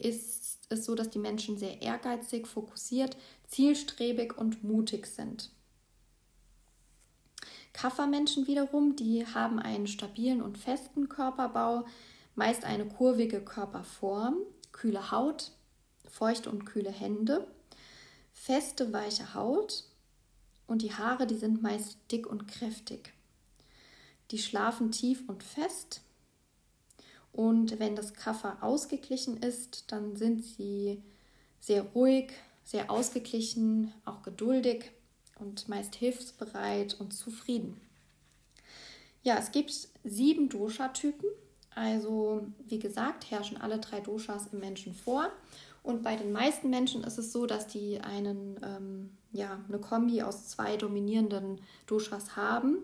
ist 0.00 0.60
es 0.68 0.84
so, 0.84 0.94
dass 0.94 1.10
die 1.10 1.18
Menschen 1.18 1.58
sehr 1.58 1.82
ehrgeizig, 1.82 2.46
fokussiert, 2.46 3.16
zielstrebig 3.48 4.36
und 4.36 4.64
mutig 4.64 5.06
sind. 5.06 5.50
Kaffermenschen 7.72 8.46
wiederum, 8.46 8.96
die 8.96 9.26
haben 9.26 9.58
einen 9.58 9.86
stabilen 9.86 10.42
und 10.42 10.58
festen 10.58 11.08
Körperbau, 11.08 11.86
meist 12.34 12.64
eine 12.64 12.86
kurvige 12.86 13.40
Körperform, 13.40 14.36
kühle 14.72 15.10
Haut, 15.10 15.52
feuchte 16.08 16.50
und 16.50 16.64
kühle 16.64 16.90
Hände, 16.90 17.46
feste, 18.32 18.92
weiche 18.92 19.34
Haut 19.34 19.84
und 20.66 20.82
die 20.82 20.94
Haare, 20.94 21.26
die 21.26 21.36
sind 21.36 21.62
meist 21.62 21.98
dick 22.10 22.26
und 22.26 22.48
kräftig. 22.48 23.12
Die 24.30 24.38
schlafen 24.38 24.92
tief 24.92 25.28
und 25.28 25.42
fest 25.42 26.02
und 27.32 27.78
wenn 27.78 27.96
das 27.96 28.14
Kaffer 28.14 28.58
ausgeglichen 28.60 29.36
ist, 29.38 29.92
dann 29.92 30.16
sind 30.16 30.44
sie 30.44 31.02
sehr 31.60 31.82
ruhig, 31.82 32.32
sehr 32.64 32.90
ausgeglichen, 32.90 33.92
auch 34.04 34.22
geduldig 34.22 34.90
und 35.38 35.68
meist 35.68 35.94
hilfsbereit 35.94 36.98
und 37.00 37.12
zufrieden. 37.12 37.80
Ja, 39.22 39.36
es 39.38 39.52
gibt 39.52 39.72
sieben 40.04 40.48
Dosha-Typen. 40.48 41.28
Also, 41.74 42.46
wie 42.66 42.78
gesagt, 42.78 43.30
herrschen 43.30 43.60
alle 43.60 43.78
drei 43.78 44.00
Doshas 44.00 44.48
im 44.52 44.60
Menschen 44.60 44.94
vor. 44.94 45.30
Und 45.82 46.02
bei 46.02 46.16
den 46.16 46.32
meisten 46.32 46.68
Menschen 46.68 47.04
ist 47.04 47.18
es 47.18 47.32
so, 47.32 47.46
dass 47.46 47.66
die 47.66 48.00
einen, 48.00 48.58
ähm, 48.62 49.10
ja, 49.32 49.60
eine 49.68 49.78
Kombi 49.78 50.22
aus 50.22 50.48
zwei 50.48 50.76
dominierenden 50.76 51.60
Doshas 51.86 52.36
haben. 52.36 52.78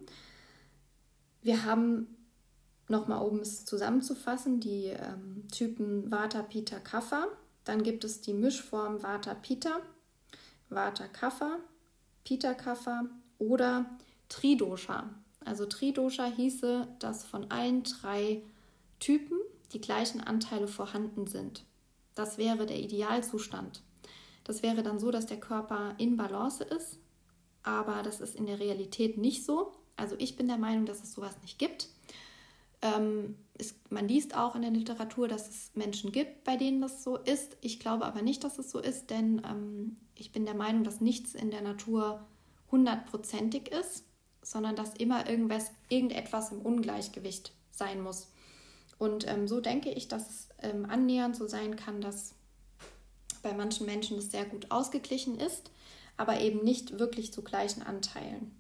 Wir 1.43 1.65
haben 1.65 2.16
nochmal, 2.89 3.27
um 3.27 3.41
es 3.41 3.65
zusammenzufassen, 3.65 4.61
die 4.61 4.87
ähm, 4.87 5.47
Typen 5.51 6.11
Vata, 6.11 6.43
Pitta, 6.43 6.79
Kapha. 6.79 7.27
Dann 7.65 7.83
gibt 7.83 8.05
es 8.05 8.21
die 8.21 8.35
Mischform 8.35 9.03
Vata, 9.03 9.35
Pitta, 9.35 9.81
Vata, 10.69 11.09
Kapha, 11.09 11.59
Pitta, 12.25 12.55
Kapha 12.55 13.05
oder 13.39 13.87
Tridosha. 14.29 15.11
Also 15.45 15.67
Tridosha 15.67 16.27
hieße, 16.27 16.89
dass 16.99 17.25
von 17.25 17.51
allen 17.51 17.83
drei 17.83 18.43
Typen 18.99 19.39
die 19.73 19.81
gleichen 19.81 20.21
Anteile 20.21 20.69
vorhanden 20.69 21.27
sind. 21.27 21.65
Das 22.15 22.39
wäre 22.39 22.67
der 22.67 22.79
Idealzustand. 22.79 23.83
Das 24.45 24.63
wäre 24.63 24.83
dann 24.83 24.99
so, 24.99 25.11
dass 25.11 25.27
der 25.27 25.41
Körper 25.41 25.95
in 25.99 26.17
Balance 26.17 26.63
ist, 26.63 26.99
aber 27.63 28.03
das 28.03 28.21
ist 28.21 28.37
in 28.37 28.47
der 28.47 28.61
Realität 28.61 29.19
nicht 29.19 29.45
so. 29.45 29.73
Also 29.97 30.15
ich 30.19 30.37
bin 30.37 30.47
der 30.47 30.59
Meinung, 30.59 30.87
dass 30.87 31.03
es 31.03 31.13
sowas 31.13 31.37
nicht 31.43 31.59
gibt. 31.59 31.89
Ähm, 32.87 33.37
es, 33.59 33.75
man 33.91 34.09
liest 34.09 34.37
auch 34.37 34.55
in 34.55 34.63
der 34.63 34.71
Literatur, 34.71 35.29
dass 35.29 35.49
es 35.49 35.71
Menschen 35.75 36.13
gibt, 36.13 36.45
bei 36.45 36.57
denen 36.57 36.81
das 36.81 37.03
so 37.03 37.17
ist. 37.17 37.57
Ich 37.61 37.81
glaube 37.81 38.05
aber 38.05 38.23
nicht, 38.23 38.45
dass 38.45 38.59
es 38.59 38.71
so 38.71 38.79
ist, 38.79 39.11
denn 39.11 39.43
ähm, 39.49 39.97
ich 40.15 40.33
bin 40.33 40.45
der 40.45 40.55
Meinung, 40.55 40.85
dass 40.85 41.01
nichts 41.01 41.35
in 41.35 41.51
der 41.51 41.63
Natur 41.63 42.27
hundertprozentig 42.71 43.69
ist, 43.69 44.05
sondern 44.43 44.77
dass 44.77 44.95
immer 44.95 45.29
irgendwas, 45.29 45.71
irgendetwas 45.89 46.53
im 46.53 46.61
Ungleichgewicht 46.61 47.53
sein 47.71 48.03
muss. 48.03 48.29
Und 48.99 49.27
ähm, 49.29 49.47
so 49.49 49.61
denke 49.61 49.91
ich, 49.91 50.09
dass 50.09 50.29
es 50.29 50.49
ähm, 50.63 50.87
annähernd 50.87 51.37
so 51.37 51.47
sein 51.47 51.77
kann, 51.77 52.01
dass 52.01 52.35
bei 53.43 53.53
manchen 53.53 53.87
Menschen 53.87 54.19
es 54.19 54.31
sehr 54.31 54.45
gut 54.45 54.71
ausgeglichen 54.71 55.39
ist, 55.39 55.71
aber 56.17 56.41
eben 56.41 56.65
nicht 56.65 56.99
wirklich 56.99 57.33
zu 57.33 57.43
gleichen 57.43 57.83
Anteilen. 57.83 58.57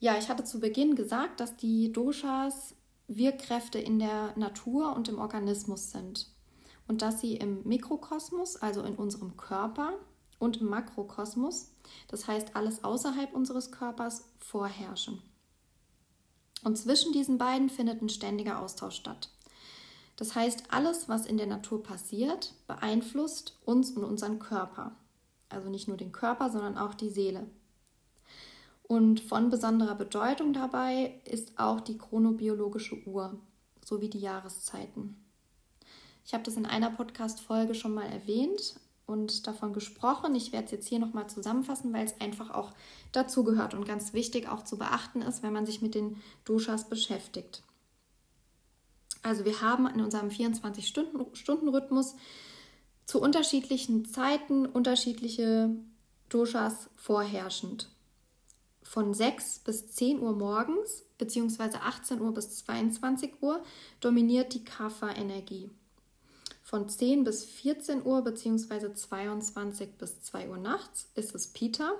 Ja, 0.00 0.16
ich 0.16 0.30
hatte 0.30 0.44
zu 0.44 0.60
Beginn 0.60 0.96
gesagt, 0.96 1.40
dass 1.40 1.56
die 1.56 1.92
Doshas 1.92 2.74
Wirkkräfte 3.06 3.78
in 3.78 3.98
der 3.98 4.36
Natur 4.36 4.96
und 4.96 5.08
im 5.08 5.18
Organismus 5.18 5.90
sind 5.90 6.26
und 6.88 7.02
dass 7.02 7.20
sie 7.20 7.36
im 7.36 7.62
Mikrokosmos, 7.64 8.56
also 8.56 8.82
in 8.82 8.94
unserem 8.94 9.36
Körper 9.36 9.92
und 10.38 10.62
im 10.62 10.68
Makrokosmos, 10.68 11.72
das 12.08 12.26
heißt 12.26 12.56
alles 12.56 12.82
außerhalb 12.82 13.34
unseres 13.34 13.72
Körpers, 13.72 14.24
vorherrschen. 14.38 15.20
Und 16.64 16.78
zwischen 16.78 17.12
diesen 17.12 17.36
beiden 17.36 17.68
findet 17.68 18.00
ein 18.00 18.08
ständiger 18.08 18.60
Austausch 18.60 18.96
statt. 18.96 19.30
Das 20.16 20.34
heißt, 20.34 20.64
alles, 20.70 21.10
was 21.10 21.26
in 21.26 21.36
der 21.36 21.46
Natur 21.46 21.82
passiert, 21.82 22.54
beeinflusst 22.66 23.58
uns 23.66 23.90
und 23.90 24.04
unseren 24.04 24.38
Körper. 24.38 24.96
Also 25.50 25.68
nicht 25.68 25.88
nur 25.88 25.96
den 25.98 26.12
Körper, 26.12 26.50
sondern 26.50 26.78
auch 26.78 26.94
die 26.94 27.10
Seele. 27.10 27.46
Und 28.90 29.20
von 29.20 29.50
besonderer 29.50 29.94
Bedeutung 29.94 30.52
dabei 30.52 31.20
ist 31.24 31.60
auch 31.60 31.80
die 31.80 31.96
chronobiologische 31.96 33.06
Uhr 33.06 33.38
sowie 33.84 34.08
die 34.08 34.18
Jahreszeiten. 34.18 35.14
Ich 36.24 36.34
habe 36.34 36.42
das 36.42 36.56
in 36.56 36.66
einer 36.66 36.90
Podcast-Folge 36.90 37.76
schon 37.76 37.94
mal 37.94 38.06
erwähnt 38.06 38.80
und 39.06 39.46
davon 39.46 39.72
gesprochen. 39.72 40.34
Ich 40.34 40.50
werde 40.50 40.64
es 40.64 40.72
jetzt 40.72 40.88
hier 40.88 40.98
nochmal 40.98 41.30
zusammenfassen, 41.30 41.92
weil 41.92 42.04
es 42.04 42.20
einfach 42.20 42.50
auch 42.50 42.72
dazugehört 43.12 43.74
und 43.74 43.86
ganz 43.86 44.12
wichtig 44.12 44.48
auch 44.48 44.64
zu 44.64 44.76
beachten 44.76 45.22
ist, 45.22 45.44
wenn 45.44 45.52
man 45.52 45.66
sich 45.66 45.80
mit 45.80 45.94
den 45.94 46.16
Doshas 46.44 46.88
beschäftigt. 46.88 47.62
Also 49.22 49.44
wir 49.44 49.60
haben 49.60 49.86
in 49.86 50.00
unserem 50.00 50.30
24-Stunden-Rhythmus 50.30 52.16
zu 53.06 53.20
unterschiedlichen 53.20 54.04
Zeiten 54.04 54.66
unterschiedliche 54.66 55.76
Doshas 56.28 56.90
vorherrschend 56.96 57.88
von 58.90 59.14
6 59.14 59.60
bis 59.60 59.86
10 59.86 60.18
Uhr 60.18 60.32
morgens 60.32 61.04
bzw. 61.16 61.76
18 61.76 62.20
Uhr 62.20 62.34
bis 62.34 62.56
22 62.64 63.40
Uhr 63.40 63.62
dominiert 64.00 64.52
die 64.52 64.64
Kapha-Energie. 64.64 65.70
Von 66.64 66.88
10 66.88 67.22
bis 67.22 67.44
14 67.44 68.04
Uhr 68.04 68.24
bzw. 68.24 68.92
22 68.92 69.96
bis 69.96 70.22
2 70.22 70.48
Uhr 70.48 70.56
nachts 70.56 71.08
ist 71.14 71.36
es 71.36 71.52
Pita 71.52 71.92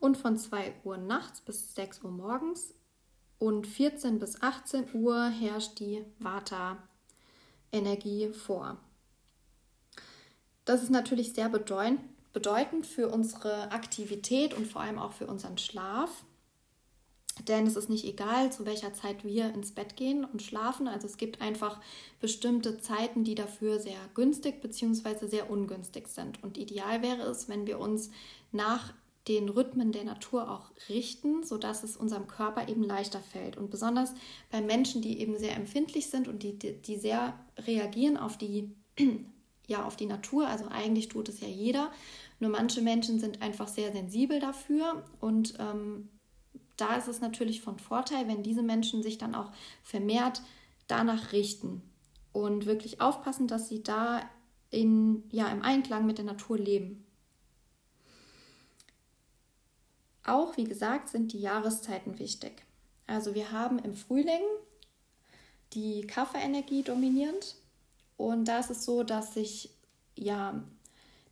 und 0.00 0.16
von 0.16 0.36
2 0.36 0.74
Uhr 0.82 0.96
nachts 0.96 1.40
bis 1.40 1.76
6 1.76 2.02
Uhr 2.02 2.10
morgens 2.10 2.74
und 3.38 3.68
14 3.68 4.18
bis 4.18 4.42
18 4.42 4.92
Uhr 4.94 5.28
herrscht 5.28 5.78
die 5.78 6.04
Vata-Energie 6.18 8.32
vor. 8.32 8.76
Das 10.64 10.82
ist 10.82 10.90
natürlich 10.90 11.32
sehr 11.32 11.48
bedeutend, 11.48 12.00
bedeutend 12.32 12.86
für 12.86 13.08
unsere 13.08 13.70
Aktivität 13.72 14.54
und 14.54 14.66
vor 14.66 14.82
allem 14.82 14.98
auch 14.98 15.12
für 15.12 15.26
unseren 15.26 15.58
Schlaf. 15.58 16.24
Denn 17.48 17.66
es 17.66 17.76
ist 17.76 17.88
nicht 17.88 18.04
egal, 18.04 18.52
zu 18.52 18.66
welcher 18.66 18.92
Zeit 18.92 19.24
wir 19.24 19.52
ins 19.54 19.72
Bett 19.72 19.96
gehen 19.96 20.24
und 20.24 20.42
schlafen. 20.42 20.86
Also 20.86 21.06
es 21.06 21.16
gibt 21.16 21.40
einfach 21.40 21.80
bestimmte 22.20 22.78
Zeiten, 22.78 23.24
die 23.24 23.34
dafür 23.34 23.80
sehr 23.80 23.98
günstig 24.14 24.60
bzw. 24.60 25.26
sehr 25.26 25.50
ungünstig 25.50 26.08
sind. 26.08 26.42
Und 26.42 26.58
ideal 26.58 27.02
wäre 27.02 27.22
es, 27.22 27.48
wenn 27.48 27.66
wir 27.66 27.80
uns 27.80 28.10
nach 28.52 28.92
den 29.28 29.48
Rhythmen 29.48 29.92
der 29.92 30.04
Natur 30.04 30.50
auch 30.50 30.72
richten, 30.88 31.44
sodass 31.44 31.84
es 31.84 31.96
unserem 31.96 32.26
Körper 32.26 32.68
eben 32.68 32.82
leichter 32.82 33.20
fällt. 33.20 33.56
Und 33.56 33.70
besonders 33.70 34.12
bei 34.50 34.60
Menschen, 34.60 35.00
die 35.00 35.20
eben 35.20 35.38
sehr 35.38 35.56
empfindlich 35.56 36.10
sind 36.10 36.28
und 36.28 36.42
die, 36.42 36.58
die 36.58 36.96
sehr 36.96 37.38
reagieren 37.58 38.16
auf 38.16 38.36
die, 38.36 38.74
ja, 39.72 39.84
auf 39.84 39.96
die 39.96 40.06
Natur, 40.06 40.46
also 40.46 40.68
eigentlich 40.68 41.08
tut 41.08 41.28
es 41.28 41.40
ja 41.40 41.48
jeder, 41.48 41.90
nur 42.38 42.50
manche 42.50 42.82
Menschen 42.82 43.18
sind 43.18 43.42
einfach 43.42 43.68
sehr 43.68 43.92
sensibel 43.92 44.38
dafür 44.38 45.04
und 45.20 45.54
ähm, 45.58 46.08
da 46.76 46.96
ist 46.96 47.08
es 47.08 47.20
natürlich 47.20 47.60
von 47.60 47.78
Vorteil, 47.78 48.28
wenn 48.28 48.42
diese 48.42 48.62
Menschen 48.62 49.02
sich 49.02 49.18
dann 49.18 49.34
auch 49.34 49.50
vermehrt 49.82 50.42
danach 50.86 51.32
richten 51.32 51.82
und 52.32 52.66
wirklich 52.66 53.00
aufpassen, 53.00 53.46
dass 53.46 53.68
sie 53.68 53.82
da 53.82 54.22
in, 54.70 55.24
ja, 55.30 55.48
im 55.48 55.62
Einklang 55.62 56.06
mit 56.06 56.18
der 56.18 56.24
Natur 56.24 56.58
leben. 56.58 57.06
Auch, 60.24 60.56
wie 60.56 60.64
gesagt, 60.64 61.08
sind 61.08 61.32
die 61.32 61.40
Jahreszeiten 61.40 62.18
wichtig. 62.18 62.64
Also 63.06 63.34
wir 63.34 63.52
haben 63.52 63.78
im 63.78 63.94
Frühling 63.94 64.42
die 65.74 66.06
Kaffeeenergie 66.06 66.82
dominierend 66.82 67.56
Und 68.22 68.46
da 68.46 68.60
ist 68.60 68.70
es 68.70 68.84
so, 68.84 69.02
dass 69.02 69.34
sich 69.34 69.70
ja 70.16 70.62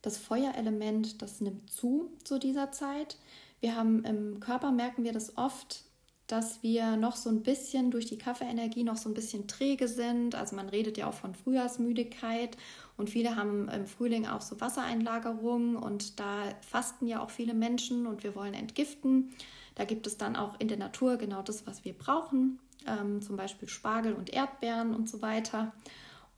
das 0.03 0.19
Feuerelement, 0.19 1.23
das 1.23 1.41
nimmt 1.41 1.71
zu 1.71 2.11
zu 2.25 2.41
dieser 2.41 2.73
Zeit. 2.73 3.17
Wir 3.61 3.77
haben 3.77 4.03
im 4.05 4.41
Körper, 4.41 4.73
merken 4.73 5.05
wir 5.05 5.13
das 5.13 5.37
oft, 5.37 5.85
dass 6.27 6.65
wir 6.65 6.97
noch 6.97 7.15
so 7.15 7.31
ein 7.31 7.43
bisschen 7.43 7.93
durch 7.93 8.07
die 8.07 8.19
Kaffeeenergie 8.19 8.83
noch 8.83 8.97
so 8.97 9.09
ein 9.09 9.15
bisschen 9.15 9.47
träge 9.47 9.87
sind. 9.87 10.35
Also 10.35 10.57
man 10.57 10.69
redet 10.69 10.99
ja 10.99 11.07
auch 11.09 11.15
von 11.15 11.35
Frühjahrsmüdigkeit 11.37 12.57
und 12.97 13.09
viele 13.09 13.37
haben 13.37 13.69
im 13.69 13.87
Frühling 13.87 14.27
auch 14.27 14.41
so 14.41 14.61
Wassereinlagerungen 14.61 15.77
und 15.77 16.19
da 16.19 16.43
fasten 16.61 17.07
ja 17.07 17.21
auch 17.21 17.31
viele 17.31 17.55
Menschen 17.55 18.07
und 18.07 18.25
wir 18.25 18.35
wollen 18.35 18.55
entgiften. 18.55 19.31
Da 19.77 19.85
gibt 19.85 20.09
es 20.09 20.17
dann 20.17 20.35
auch 20.35 20.59
in 20.59 20.67
der 20.67 20.79
Natur 20.79 21.19
genau 21.19 21.43
das, 21.43 21.69
was 21.69 21.85
wir 21.85 21.93
brauchen, 21.93 22.59
ähm, 22.87 23.23
zum 23.23 23.37
Beispiel 23.37 23.69
Spargel 23.69 24.13
und 24.15 24.33
Erdbeeren 24.33 24.93
und 24.93 25.09
so 25.09 25.23
weiter. 25.23 25.73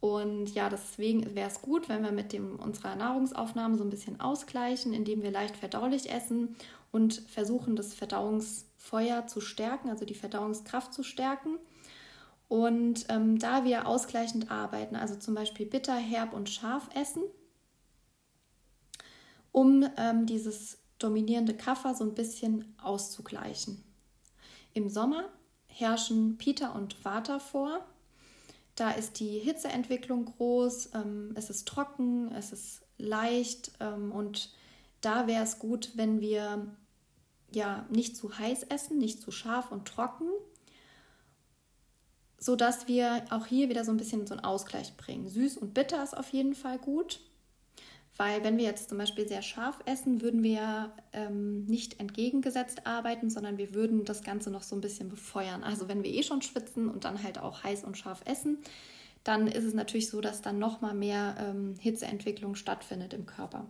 Und 0.03 0.53
ja, 0.53 0.69
deswegen 0.69 1.37
wäre 1.37 1.49
es 1.49 1.63
gut, 1.63 1.89
wenn 1.89 2.03
wir 2.03 2.11
mit 2.11 2.33
dem, 2.33 2.57
unserer 2.59 2.97
Nahrungsaufnahme 2.97 3.79
so 3.79 3.85
ein 3.85 3.91
bisschen 3.91 4.19
ausgleichen, 4.21 4.93
indem 4.93 5.23
wir 5.23 5.31
leicht 5.31 5.57
verdaulich 5.57 6.11
essen 6.11 6.57
und 6.91 7.23
versuchen, 7.29 7.77
das 7.77 7.95
Verdauungsfeuer 7.95 9.29
zu 9.29 9.41
stärken, 9.41 9.91
also 9.91 10.05
die 10.05 10.17
Verdauungskraft 10.17 10.93
zu 10.93 11.05
stärken. 11.05 11.57
Und 12.49 13.07
ähm, 13.11 13.39
da 13.39 13.65
wir 13.65 13.87
ausgleichend 13.87 14.51
arbeiten, 14.51 14.97
also 14.97 15.15
zum 15.15 15.37
Beispiel 15.37 15.67
bitter, 15.67 15.95
herb 15.95 16.33
und 16.33 16.51
scharf 16.51 16.91
essen, 16.97 17.23
um 19.53 19.89
ähm, 19.97 20.27
dieses 20.27 20.79
dominierende 20.99 21.55
Kaffer 21.55 21.95
so 21.95 22.03
ein 22.03 22.15
bisschen 22.15 22.75
auszugleichen. 22.83 23.85
Im 24.75 24.89
Sommer 24.89 25.29
herrschen 25.67 26.39
Pita 26.39 26.73
und 26.73 27.05
Vata 27.05 27.39
vor. 27.39 27.87
Da 28.75 28.91
ist 28.91 29.21
die 29.21 29.39
Hitzeentwicklung 29.39 30.25
groß, 30.25 30.91
ähm, 30.95 31.33
es 31.35 31.51
ist 31.51 31.69
trocken, 31.69 32.33
es 32.33 32.53
ist 32.53 32.83
leicht 32.97 33.73
ähm, 33.81 34.13
und 34.13 34.51
da 35.01 35.27
wäre 35.27 35.45
es 35.45 35.59
gut, 35.59 35.91
wenn 35.95 36.21
wir 36.21 36.67
ja 37.51 37.87
nicht 37.91 38.17
zu 38.17 38.39
heiß 38.39 38.63
essen, 38.65 38.99
nicht 38.99 39.21
zu 39.21 39.31
scharf 39.31 39.71
und 39.71 39.87
trocken, 39.87 40.29
so 42.39 42.57
dass 42.57 42.89
wir 42.89 43.25
auch 43.31 43.47
hier 43.47 43.69
wieder 43.69 43.85
so 43.85 43.91
ein 43.91 43.99
bisschen 43.99 44.27
so 44.27 44.35
einen 44.35 44.45
Ausgleich 44.45 44.97
bringen. 44.97 45.29
Süß 45.29 45.59
und 45.59 45.75
bitter 45.75 46.03
ist 46.03 46.17
auf 46.17 46.31
jeden 46.31 46.55
Fall 46.55 46.79
gut, 46.79 47.21
weil 48.17 48.45
wenn 48.45 48.59
wir 48.59 48.65
jetzt 48.65 48.91
zum 48.91 48.99
Beispiel 48.99 49.27
sehr 49.27 49.43
scharf 49.43 49.81
essen, 49.87 50.21
würden 50.21 50.43
wir 50.43 50.93
ähm, 51.13 51.65
nicht 51.65 51.99
entgegengesetzt 51.99 52.87
arbeiten, 52.87 53.31
sondern 53.31 53.57
wir 53.57 53.75
würden 53.75 54.05
das 54.05 54.23
Ganze 54.23 54.51
noch 54.51 54.63
so 54.63 54.77
ein 54.77 54.83
bisschen 54.83 55.09
befeuern. 55.09 55.63
Also 55.65 55.89
wenn 55.89 56.03
wir 56.03 56.13
eh 56.13 56.23
schon 56.23 56.43
schwitzen 56.43 56.89
und 56.89 57.05
dann 57.05 57.23
halt 57.23 57.39
auch 57.39 57.65
heiß 57.65 57.85
und 57.85 57.97
scharf 57.97 58.21
essen, 58.27 58.59
dann 59.25 59.47
ist 59.47 59.65
es 59.65 59.73
natürlich 59.73 60.11
so, 60.11 60.21
dass 60.21 60.43
dann 60.43 60.59
noch 60.59 60.81
mal 60.81 60.95
mehr 60.95 61.37
ähm, 61.39 61.75
Hitzeentwicklung 61.79 62.55
stattfindet 62.55 63.15
im 63.15 63.25
Körper. 63.25 63.67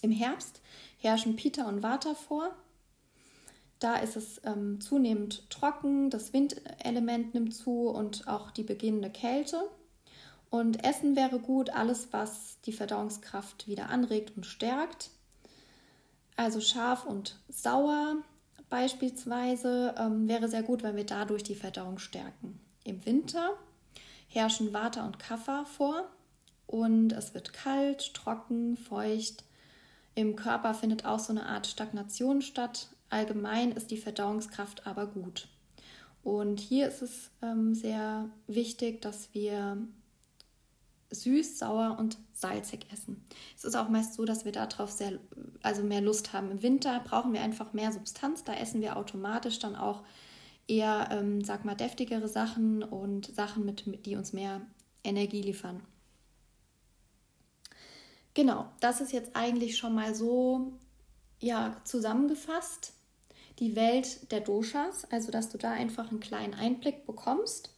Im 0.00 0.10
Herbst 0.10 0.60
herrschen 0.98 1.36
Pita 1.36 1.68
und 1.68 1.82
Vata 1.82 2.14
vor. 2.14 2.50
Da 3.78 3.96
ist 3.96 4.16
es 4.16 4.40
ähm, 4.44 4.80
zunehmend 4.80 5.50
trocken, 5.50 6.08
das 6.08 6.32
Windelement 6.32 7.34
nimmt 7.34 7.54
zu 7.54 7.88
und 7.88 8.26
auch 8.28 8.52
die 8.52 8.62
beginnende 8.62 9.10
Kälte. 9.10 9.68
Und 10.52 10.84
Essen 10.84 11.16
wäre 11.16 11.38
gut, 11.38 11.70
alles, 11.70 12.12
was 12.12 12.60
die 12.66 12.74
Verdauungskraft 12.74 13.66
wieder 13.66 13.88
anregt 13.88 14.36
und 14.36 14.44
stärkt. 14.44 15.08
Also 16.36 16.60
scharf 16.60 17.06
und 17.06 17.38
sauer 17.48 18.16
beispielsweise 18.68 19.94
ähm, 19.98 20.28
wäre 20.28 20.48
sehr 20.48 20.62
gut, 20.62 20.82
wenn 20.82 20.94
wir 20.94 21.06
dadurch 21.06 21.42
die 21.42 21.54
Verdauung 21.54 21.98
stärken. 21.98 22.60
Im 22.84 23.04
Winter 23.06 23.56
herrschen 24.28 24.74
Vata 24.74 25.06
und 25.06 25.18
Kapha 25.18 25.64
vor 25.64 26.04
und 26.66 27.12
es 27.12 27.32
wird 27.32 27.54
kalt, 27.54 28.12
trocken, 28.12 28.76
feucht 28.76 29.44
im 30.14 30.36
Körper 30.36 30.74
findet 30.74 31.06
auch 31.06 31.18
so 31.18 31.32
eine 31.32 31.46
Art 31.46 31.66
Stagnation 31.66 32.42
statt. 32.42 32.88
Allgemein 33.08 33.72
ist 33.72 33.90
die 33.90 33.96
Verdauungskraft 33.96 34.86
aber 34.86 35.06
gut. 35.06 35.48
Und 36.22 36.60
hier 36.60 36.88
ist 36.88 37.00
es 37.00 37.30
ähm, 37.40 37.74
sehr 37.74 38.28
wichtig, 38.46 39.00
dass 39.00 39.32
wir 39.32 39.78
süß, 41.14 41.58
sauer 41.58 41.96
und 41.98 42.18
salzig 42.32 42.86
essen. 42.92 43.24
Es 43.56 43.64
ist 43.64 43.74
auch 43.74 43.88
meist 43.88 44.14
so, 44.14 44.24
dass 44.24 44.44
wir 44.44 44.52
darauf 44.52 44.90
sehr, 44.90 45.18
also 45.62 45.82
mehr 45.82 46.00
Lust 46.00 46.32
haben. 46.32 46.50
Im 46.50 46.62
Winter 46.62 47.00
brauchen 47.00 47.32
wir 47.32 47.42
einfach 47.42 47.72
mehr 47.72 47.92
Substanz. 47.92 48.44
Da 48.44 48.54
essen 48.54 48.80
wir 48.80 48.96
automatisch 48.96 49.58
dann 49.58 49.76
auch 49.76 50.02
eher, 50.66 51.08
ähm, 51.10 51.44
sag 51.44 51.64
mal, 51.64 51.74
deftigere 51.74 52.28
Sachen 52.28 52.82
und 52.82 53.34
Sachen, 53.34 53.64
mit, 53.64 54.06
die 54.06 54.16
uns 54.16 54.32
mehr 54.32 54.62
Energie 55.04 55.42
liefern. 55.42 55.82
Genau, 58.34 58.66
das 58.80 59.00
ist 59.00 59.12
jetzt 59.12 59.36
eigentlich 59.36 59.76
schon 59.76 59.94
mal 59.94 60.14
so 60.14 60.72
ja, 61.40 61.76
zusammengefasst. 61.84 62.94
Die 63.58 63.76
Welt 63.76 64.32
der 64.32 64.40
Doshas, 64.40 65.04
also 65.10 65.30
dass 65.30 65.50
du 65.50 65.58
da 65.58 65.72
einfach 65.72 66.10
einen 66.10 66.20
kleinen 66.20 66.54
Einblick 66.54 67.04
bekommst. 67.04 67.71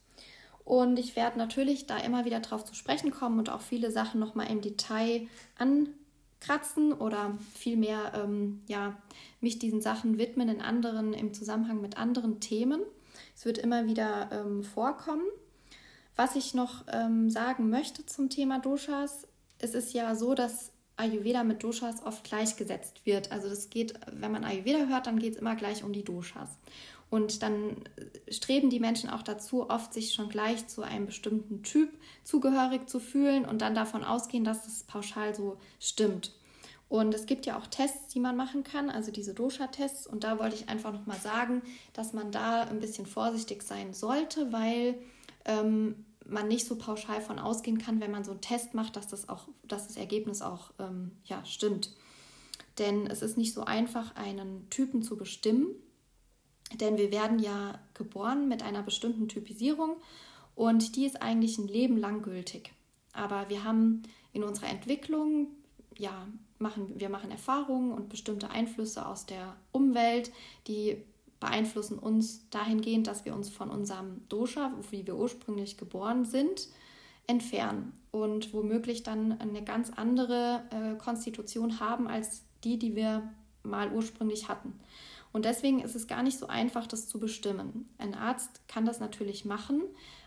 Und 0.65 0.97
ich 0.97 1.15
werde 1.15 1.37
natürlich 1.37 1.85
da 1.85 1.97
immer 1.97 2.25
wieder 2.25 2.39
drauf 2.39 2.65
zu 2.65 2.73
sprechen 2.73 3.11
kommen 3.11 3.37
und 3.37 3.49
auch 3.49 3.61
viele 3.61 3.91
Sachen 3.91 4.19
nochmal 4.19 4.49
im 4.49 4.61
Detail 4.61 5.27
ankratzen 5.57 6.91
oder 6.91 7.37
vielmehr 7.53 8.13
ähm, 8.15 8.63
ja, 8.67 8.97
mich 9.41 9.59
diesen 9.59 9.79
Sachen 9.81 10.17
widmen 10.17 10.49
in 10.49 10.61
anderen, 10.61 11.13
im 11.13 11.33
Zusammenhang 11.35 11.81
mit 11.81 11.97
anderen 11.97 12.39
Themen. 12.39 12.81
Es 13.35 13.45
wird 13.45 13.59
immer 13.59 13.85
wieder 13.85 14.29
ähm, 14.31 14.63
vorkommen. 14.63 15.25
Was 16.15 16.35
ich 16.35 16.55
noch 16.55 16.83
ähm, 16.91 17.29
sagen 17.29 17.69
möchte 17.69 18.05
zum 18.07 18.29
Thema 18.29 18.59
Doshas, 18.59 19.27
es 19.59 19.75
ist 19.75 19.93
ja 19.93 20.15
so, 20.15 20.33
dass 20.33 20.71
Ayurveda 20.97 21.43
mit 21.43 21.63
Doshas 21.63 22.03
oft 22.03 22.23
gleichgesetzt 22.23 23.05
wird. 23.05 23.31
Also 23.31 23.49
das 23.49 23.69
geht, 23.69 23.93
wenn 24.11 24.31
man 24.31 24.45
Ayurveda 24.45 24.87
hört, 24.87 25.07
dann 25.07 25.19
geht 25.19 25.33
es 25.33 25.39
immer 25.39 25.55
gleich 25.55 25.83
um 25.83 25.93
die 25.93 26.03
Doshas. 26.03 26.49
Und 27.09 27.43
dann 27.43 27.77
streben 28.29 28.69
die 28.69 28.79
Menschen 28.79 29.09
auch 29.09 29.21
dazu, 29.21 29.69
oft 29.69 29.93
sich 29.93 30.13
schon 30.13 30.29
gleich 30.29 30.67
zu 30.67 30.81
einem 30.81 31.05
bestimmten 31.05 31.63
Typ 31.63 31.89
zugehörig 32.23 32.89
zu 32.89 32.99
fühlen 32.99 33.45
und 33.45 33.61
dann 33.61 33.75
davon 33.75 34.03
ausgehen, 34.03 34.43
dass 34.43 34.67
es 34.67 34.83
pauschal 34.83 35.35
so 35.35 35.57
stimmt. 35.79 36.33
Und 36.87 37.13
es 37.13 37.25
gibt 37.25 37.45
ja 37.45 37.57
auch 37.57 37.67
Tests, 37.67 38.13
die 38.13 38.19
man 38.19 38.35
machen 38.35 38.63
kann, 38.63 38.89
also 38.89 39.11
diese 39.11 39.33
Dosha-Tests. 39.33 40.07
Und 40.07 40.23
da 40.23 40.39
wollte 40.39 40.55
ich 40.55 40.69
einfach 40.69 40.93
nochmal 40.93 41.19
sagen, 41.19 41.61
dass 41.93 42.13
man 42.13 42.31
da 42.31 42.63
ein 42.63 42.79
bisschen 42.79 43.05
vorsichtig 43.05 43.63
sein 43.63 43.93
sollte, 43.93 44.51
weil 44.51 44.95
ähm, 45.45 46.05
man 46.27 46.47
nicht 46.47 46.65
so 46.65 46.75
pauschal 46.75 47.21
von 47.21 47.39
ausgehen 47.39 47.77
kann, 47.77 48.01
wenn 48.01 48.11
man 48.11 48.23
so 48.23 48.31
einen 48.31 48.41
Test 48.41 48.73
macht, 48.73 48.95
dass 48.95 49.07
das 49.07 49.29
auch, 49.29 49.47
dass 49.63 49.87
das 49.87 49.97
Ergebnis 49.97 50.41
auch 50.41 50.71
ähm, 50.79 51.11
ja, 51.25 51.43
stimmt. 51.45 51.91
Denn 52.77 53.07
es 53.07 53.21
ist 53.21 53.37
nicht 53.37 53.53
so 53.53 53.63
einfach, 53.63 54.15
einen 54.15 54.69
Typen 54.69 55.01
zu 55.01 55.17
bestimmen, 55.17 55.67
denn 56.73 56.97
wir 56.97 57.11
werden 57.11 57.39
ja 57.39 57.79
geboren 57.93 58.47
mit 58.47 58.63
einer 58.63 58.81
bestimmten 58.81 59.27
Typisierung 59.27 59.97
und 60.55 60.95
die 60.95 61.05
ist 61.05 61.21
eigentlich 61.21 61.57
ein 61.57 61.67
Leben 61.67 61.97
lang 61.97 62.21
gültig. 62.21 62.73
Aber 63.13 63.49
wir 63.49 63.63
haben 63.63 64.03
in 64.33 64.43
unserer 64.43 64.69
Entwicklung, 64.69 65.47
ja, 65.97 66.27
machen, 66.59 66.99
wir 66.99 67.09
machen 67.09 67.31
Erfahrungen 67.31 67.91
und 67.91 68.09
bestimmte 68.09 68.49
Einflüsse 68.49 69.05
aus 69.05 69.25
der 69.25 69.55
Umwelt, 69.71 70.31
die 70.67 70.97
beeinflussen 71.39 71.99
uns 71.99 72.49
dahingehend, 72.49 73.07
dass 73.07 73.25
wir 73.25 73.35
uns 73.35 73.49
von 73.49 73.69
unserem 73.69 74.27
Dosha, 74.29 74.73
wie 74.89 75.05
wir 75.05 75.15
ursprünglich 75.15 75.77
geboren 75.77 76.25
sind, 76.25 76.69
entfernen 77.27 77.93
und 78.11 78.53
womöglich 78.53 79.03
dann 79.03 79.39
eine 79.39 79.63
ganz 79.63 79.91
andere 79.95 80.63
äh, 80.71 80.97
Konstitution 80.97 81.79
haben 81.79 82.07
als 82.07 82.43
die, 82.63 82.79
die 82.79 82.95
wir 82.95 83.29
mal 83.63 83.91
ursprünglich 83.91 84.47
hatten. 84.47 84.79
Und 85.35 85.43
deswegen 85.43 85.81
ist 85.81 85.95
es 85.95 86.07
gar 86.07 86.23
nicht 86.23 86.39
so 86.39 86.47
einfach, 86.47 86.87
das 86.87 87.09
zu 87.09 87.19
bestimmen. 87.19 87.89
Ein 87.97 88.13
Arzt 88.13 88.65
kann 88.69 88.85
das 88.85 89.01
natürlich 89.01 89.43
machen, 89.43 89.81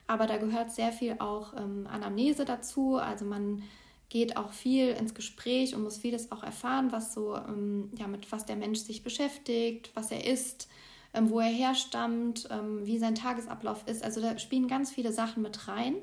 aber 0.06 0.26
da 0.26 0.36
gehört 0.36 0.70
sehr 0.70 0.92
viel 0.92 1.16
auch 1.18 1.54
ähm, 1.56 1.86
Anamnese 1.90 2.44
dazu. 2.44 2.96
Also 2.96 3.24
man 3.24 3.62
geht 4.10 4.36
auch 4.36 4.52
viel 4.52 4.88
ins 4.88 5.14
Gespräch 5.14 5.74
und 5.74 5.82
muss 5.82 5.96
vieles 5.96 6.30
auch 6.30 6.42
erfahren, 6.42 6.92
was 6.92 7.14
so, 7.14 7.34
ähm, 7.36 7.90
ja, 7.96 8.06
mit 8.06 8.30
was 8.30 8.44
der 8.44 8.56
Mensch 8.56 8.80
sich 8.80 9.02
beschäftigt, 9.02 9.92
was 9.94 10.10
er 10.10 10.26
isst, 10.26 10.68
ähm, 11.14 11.30
wo 11.30 11.40
er 11.40 11.46
herstammt, 11.46 12.46
ähm, 12.50 12.84
wie 12.84 12.98
sein 12.98 13.14
Tagesablauf 13.14 13.88
ist. 13.88 14.04
Also 14.04 14.20
da 14.20 14.38
spielen 14.38 14.68
ganz 14.68 14.90
viele 14.90 15.14
Sachen 15.14 15.42
mit 15.42 15.68
rein, 15.68 15.94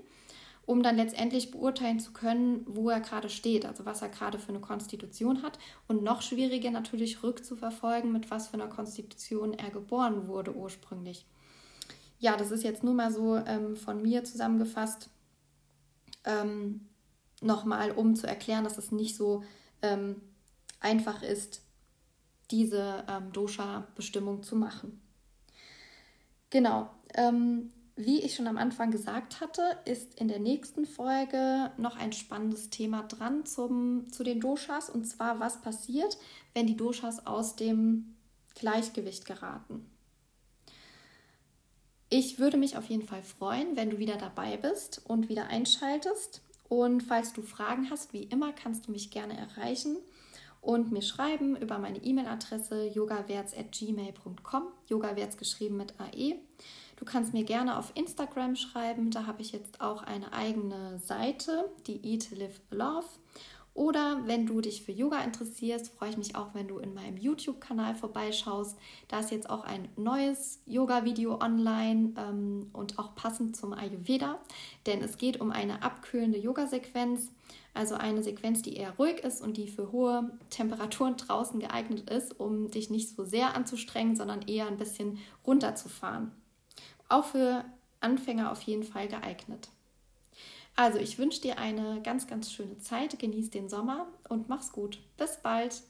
um 0.65 0.82
dann 0.82 0.95
letztendlich 0.95 1.51
beurteilen 1.51 1.99
zu 1.99 2.12
können, 2.12 2.65
wo 2.67 2.89
er 2.89 2.99
gerade 2.99 3.30
steht, 3.30 3.65
also 3.65 3.86
was 3.86 4.01
er 4.01 4.10
gerade 4.10 4.39
für 4.39 4.49
eine 4.49 4.60
Konstitution 4.60 5.43
hat. 5.43 5.60
Und 5.88 6.04
noch 6.04 6.21
schwieriger 6.21 6.71
natürlich 6.71 7.23
rückzuverfolgen, 7.23 8.12
mit 8.12 8.32
was 8.32 8.47
für 8.47 8.56
einer 8.56 8.67
Konstitution 8.67 9.54
er 9.54 9.69
geboren 9.69 10.28
wurde 10.28 10.56
ursprünglich. 10.56 11.25
Ja, 12.19 12.38
das 12.38 12.51
ist 12.51 12.63
jetzt 12.63 12.84
nur 12.84 12.93
mal 12.93 13.12
so 13.12 13.36
ähm, 13.36 13.75
von 13.75 14.01
mir 14.01 14.23
zusammengefasst. 14.23 15.10
Ähm, 16.23 16.88
Nochmal, 17.41 17.91
um 17.91 18.15
zu 18.15 18.28
erklären, 18.28 18.63
dass 18.63 18.78
es 18.78 18.91
nicht 18.91 19.15
so 19.17 19.43
ähm, 19.82 20.21
einfach 20.80 21.21
ist, 21.21 21.62
diese 22.49 23.04
ähm, 23.10 23.32
Dosha-Bestimmung 23.34 24.41
zu 24.41 24.56
machen. 24.56 25.01
Genau. 26.49 26.89
Ähm, 27.13 27.71
wie 27.95 28.21
ich 28.21 28.36
schon 28.36 28.47
am 28.47 28.58
Anfang 28.58 28.91
gesagt 28.91 29.39
hatte, 29.39 29.62
ist 29.86 30.19
in 30.19 30.27
der 30.27 30.39
nächsten 30.39 30.86
Folge 30.86 31.71
noch 31.77 31.95
ein 31.95 32.12
spannendes 32.12 32.69
Thema 32.69 33.03
dran 33.03 33.45
zum, 33.45 34.12
zu 34.12 34.23
den 34.23 34.41
Doshas 34.41 34.89
und 34.89 35.05
zwar, 35.05 35.39
was 35.39 35.62
passiert, 35.62 36.17
wenn 36.53 36.67
die 36.67 36.75
Doshas 36.75 37.25
aus 37.25 37.55
dem 37.55 38.15
Gleichgewicht 38.55 39.25
geraten. 39.25 39.89
Ich 42.10 42.38
würde 42.38 42.58
mich 42.58 42.77
auf 42.77 42.86
jeden 42.86 43.08
Fall 43.08 43.23
freuen, 43.23 43.75
wenn 43.75 43.89
du 43.89 43.97
wieder 43.97 44.17
dabei 44.17 44.58
bist 44.58 45.01
und 45.05 45.29
wieder 45.29 45.47
einschaltest. 45.47 46.41
Und 46.67 47.01
falls 47.01 47.34
du 47.34 47.41
Fragen 47.41 47.89
hast, 47.89 48.13
wie 48.13 48.23
immer, 48.23 48.53
kannst 48.53 48.88
du 48.88 48.91
mich 48.91 49.12
gerne 49.12 49.38
erreichen 49.38 49.97
und 50.62 50.91
mir 50.91 51.01
schreiben 51.01 51.55
über 51.55 51.77
meine 51.77 51.99
E-Mail-Adresse 52.03 52.88
yogawerts.gmail.com. 52.88 54.63
Yogawerts 54.88 55.38
geschrieben 55.38 55.77
mit 55.77 55.93
AE. 55.99 56.39
Du 56.95 57.05
kannst 57.05 57.34
mir 57.34 57.43
gerne 57.43 57.77
auf 57.77 57.91
Instagram 57.95 58.55
schreiben, 58.55 59.12
da 59.12 59.25
habe 59.25 59.41
ich 59.41 59.51
jetzt 59.51 59.81
auch 59.81 60.03
eine 60.03 60.31
eigene 60.34 60.99
Seite, 60.99 61.69
die 61.88 62.05
Eat, 62.05 62.31
Live, 62.31 62.62
Love. 62.71 63.08
Oder 63.75 64.21
wenn 64.25 64.45
du 64.45 64.62
dich 64.62 64.84
für 64.84 64.93
Yoga 64.93 65.21
interessierst, 65.21 65.89
freue 65.89 66.12
ich 66.12 66.17
mich 66.17 66.38
auch, 66.38 66.53
wenn 66.53 66.69
du 66.69 66.77
in 66.77 66.93
meinem 66.93 67.17
YouTube-Kanal 67.17 67.93
vorbeischaust. 67.93 68.77
Da 69.10 69.19
ist 69.19 69.31
jetzt 69.31 69.49
auch 69.49 69.65
ein 69.65 69.89
neues 69.97 70.62
Yoga-Video 70.65 71.41
online 71.41 72.13
ähm, 72.17 72.69
und 72.71 72.97
auch 72.97 73.15
passend 73.15 73.58
zum 73.58 73.73
Ayurveda, 73.73 74.39
denn 74.86 75.03
es 75.03 75.17
geht 75.17 75.41
um 75.41 75.51
eine 75.51 75.84
abkühlende 75.84 76.39
Yoga-Sequenz. 76.39 77.34
Also 77.73 77.95
eine 77.95 78.23
Sequenz, 78.23 78.62
die 78.62 78.77
eher 78.77 78.95
ruhig 78.95 79.19
ist 79.19 79.41
und 79.41 79.58
die 79.58 79.67
für 79.67 79.91
hohe 79.91 80.31
Temperaturen 80.49 81.17
draußen 81.17 81.60
geeignet 81.60 82.10
ist, 82.10 82.39
um 82.39 82.71
dich 82.71 82.89
nicht 82.89 83.13
so 83.13 83.25
sehr 83.25 83.55
anzustrengen, 83.55 84.15
sondern 84.15 84.43
eher 84.43 84.67
ein 84.67 84.77
bisschen 84.77 85.17
runterzufahren. 85.45 86.31
Auch 87.15 87.23
für 87.23 87.63
Anfänger 88.01 88.51
auf 88.51 88.62
jeden 88.63 88.84
Fall 88.84 89.08
geeignet. 89.08 89.69
Also, 90.75 90.97
ich 90.97 91.17
wünsche 91.17 91.39
dir 91.39 91.58
eine 91.58 92.01
ganz, 92.01 92.28
ganz 92.28 92.51
schöne 92.51 92.78
Zeit, 92.80 93.17
genieß 93.17 93.51
den 93.51 93.69
Sommer 93.69 94.08
und 94.28 94.49
mach's 94.49 94.73
gut. 94.73 94.99
Bis 95.15 95.38
bald. 95.41 95.82